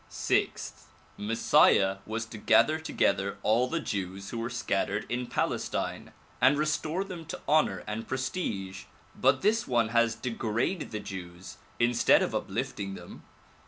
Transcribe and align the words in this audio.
''Sixth: 0.29 0.87
Messiah 1.15 1.97
was 2.07 2.25
to 2.25 2.39
gather 2.39 2.79
together 2.79 3.37
all 3.43 3.67
the 3.67 3.79
Jews 3.79 4.31
who 4.31 4.39
were 4.39 4.49
scattered 4.49 5.05
in 5.09 5.27
Palestine 5.27 6.11
and 6.41 6.57
restore 6.57 7.03
them 7.03 7.23
to 7.25 7.39
honor 7.47 7.83
and 7.85 8.07
prestige 8.07 8.85
but 9.15 9.43
this 9.43 9.67
one 9.67 9.89
has 9.89 10.15
degraded 10.15 10.89
the 10.89 10.99
Jews 10.99 11.57
instead 11.79 12.23
of 12.23 12.33
uplifting 12.33 12.95
them. 12.95 13.21